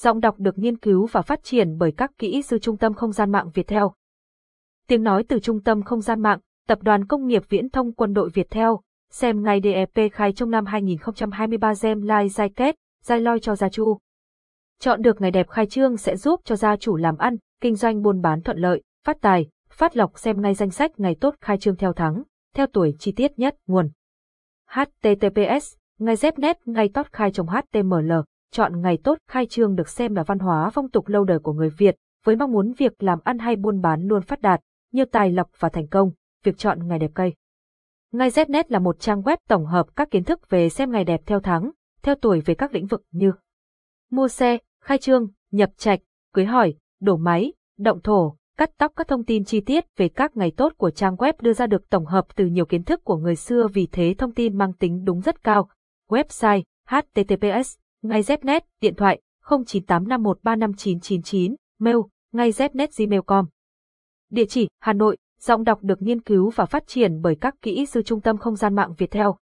Giọng 0.00 0.20
đọc 0.20 0.34
được 0.38 0.58
nghiên 0.58 0.78
cứu 0.78 1.06
và 1.06 1.22
phát 1.22 1.40
triển 1.42 1.78
bởi 1.78 1.92
các 1.96 2.10
kỹ 2.18 2.42
sư 2.42 2.58
Trung 2.58 2.76
tâm 2.76 2.94
Không 2.94 3.12
gian 3.12 3.32
mạng 3.32 3.50
Việt 3.54 3.66
Theo. 3.66 3.92
Tiếng 4.88 5.02
nói 5.02 5.24
từ 5.28 5.38
Trung 5.38 5.62
tâm 5.62 5.82
Không 5.82 6.00
gian 6.00 6.22
mạng, 6.22 6.38
Tập 6.68 6.78
đoàn 6.82 7.06
Công 7.06 7.26
nghiệp 7.26 7.42
Viễn 7.48 7.70
thông 7.70 7.92
Quân 7.92 8.12
đội 8.12 8.30
Việt 8.34 8.50
Theo, 8.50 8.80
xem 9.10 9.42
ngay 9.42 9.60
DEP 9.64 10.12
khai 10.12 10.32
trong 10.32 10.50
năm 10.50 10.66
2023 10.66 11.72
Gem 11.82 12.02
Lai 12.02 12.28
Giai 12.28 12.48
Kết, 12.48 12.74
Giai 13.04 13.20
Loi 13.20 13.40
cho 13.40 13.56
gia 13.56 13.68
chủ. 13.68 13.98
Chọn 14.80 15.02
được 15.02 15.20
ngày 15.20 15.30
đẹp 15.30 15.48
khai 15.48 15.66
trương 15.66 15.96
sẽ 15.96 16.16
giúp 16.16 16.40
cho 16.44 16.56
gia 16.56 16.76
chủ 16.76 16.96
làm 16.96 17.16
ăn, 17.16 17.36
kinh 17.60 17.74
doanh 17.74 18.02
buôn 18.02 18.20
bán 18.20 18.42
thuận 18.42 18.58
lợi, 18.58 18.82
phát 19.04 19.16
tài, 19.20 19.48
phát 19.70 19.96
lộc 19.96 20.18
xem 20.18 20.42
ngay 20.42 20.54
danh 20.54 20.70
sách 20.70 21.00
ngày 21.00 21.16
tốt 21.20 21.34
khai 21.40 21.58
trương 21.58 21.76
theo 21.76 21.92
tháng, 21.92 22.22
theo 22.54 22.66
tuổi 22.66 22.94
chi 22.98 23.12
tiết 23.12 23.38
nhất, 23.38 23.56
nguồn. 23.66 23.90
HTTPS, 24.66 25.76
ngày 25.98 26.16
dép 26.16 26.38
nét 26.38 26.68
ngay 26.68 26.88
tốt 26.94 27.06
khai 27.12 27.30
trong 27.30 27.46
HTML, 27.46 28.12
chọn 28.50 28.80
ngày 28.80 28.98
tốt 29.04 29.18
khai 29.30 29.46
trương 29.46 29.74
được 29.74 29.88
xem 29.88 30.14
là 30.14 30.22
văn 30.22 30.38
hóa 30.38 30.70
phong 30.70 30.90
tục 30.90 31.08
lâu 31.08 31.24
đời 31.24 31.38
của 31.38 31.52
người 31.52 31.70
Việt, 31.70 31.96
với 32.24 32.36
mong 32.36 32.52
muốn 32.52 32.72
việc 32.72 33.02
làm 33.02 33.18
ăn 33.24 33.38
hay 33.38 33.56
buôn 33.56 33.80
bán 33.80 34.02
luôn 34.02 34.22
phát 34.22 34.40
đạt, 34.40 34.60
như 34.92 35.04
tài 35.04 35.32
lộc 35.32 35.50
và 35.58 35.68
thành 35.68 35.86
công, 35.86 36.10
việc 36.44 36.58
chọn 36.58 36.88
ngày 36.88 36.98
đẹp 36.98 37.10
cây. 37.14 37.34
Ngày 38.12 38.30
Znet 38.30 38.64
là 38.68 38.78
một 38.78 39.00
trang 39.00 39.22
web 39.22 39.36
tổng 39.48 39.66
hợp 39.66 39.86
các 39.96 40.10
kiến 40.10 40.24
thức 40.24 40.50
về 40.50 40.68
xem 40.68 40.90
ngày 40.90 41.04
đẹp 41.04 41.20
theo 41.26 41.40
tháng, 41.40 41.70
theo 42.02 42.14
tuổi 42.14 42.40
về 42.40 42.54
các 42.54 42.74
lĩnh 42.74 42.86
vực 42.86 43.02
như 43.10 43.32
mua 44.10 44.28
xe, 44.28 44.58
khai 44.84 44.98
trương, 44.98 45.28
nhập 45.50 45.70
trạch, 45.76 46.00
cưới 46.34 46.44
hỏi, 46.44 46.74
đổ 47.00 47.16
máy, 47.16 47.52
động 47.78 48.00
thổ, 48.00 48.36
cắt 48.56 48.70
tóc 48.78 48.92
các 48.96 49.08
thông 49.08 49.24
tin 49.24 49.44
chi 49.44 49.60
tiết 49.60 49.84
về 49.96 50.08
các 50.08 50.36
ngày 50.36 50.52
tốt 50.56 50.72
của 50.76 50.90
trang 50.90 51.16
web 51.16 51.32
đưa 51.40 51.52
ra 51.52 51.66
được 51.66 51.90
tổng 51.90 52.06
hợp 52.06 52.36
từ 52.36 52.46
nhiều 52.46 52.64
kiến 52.64 52.84
thức 52.84 53.04
của 53.04 53.16
người 53.16 53.36
xưa 53.36 53.66
vì 53.74 53.88
thế 53.92 54.14
thông 54.18 54.34
tin 54.34 54.58
mang 54.58 54.72
tính 54.72 55.04
đúng 55.04 55.20
rất 55.20 55.44
cao. 55.44 55.68
Website 56.08 56.62
https 56.88 57.78
ngay 58.02 58.22
Znet, 58.22 58.60
điện 58.80 58.94
thoại 58.94 59.20
0985135999, 59.48 61.54
mail 61.78 61.96
ngay 62.32 62.50
znet 62.50 63.44
Địa 64.30 64.44
chỉ 64.48 64.68
Hà 64.80 64.92
Nội, 64.92 65.16
giọng 65.40 65.64
đọc 65.64 65.78
được 65.82 66.02
nghiên 66.02 66.20
cứu 66.20 66.50
và 66.50 66.66
phát 66.66 66.86
triển 66.86 67.20
bởi 67.22 67.36
các 67.40 67.54
kỹ 67.62 67.86
sư 67.86 68.02
Trung 68.02 68.20
tâm 68.20 68.36
Không 68.36 68.56
gian 68.56 68.74
mạng 68.74 68.94
Việt 68.98 69.10
Theo. 69.10 69.36